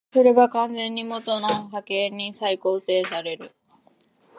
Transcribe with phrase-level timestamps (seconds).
[0.11, 3.53] 標本化すれば完全に元の波形に再構成される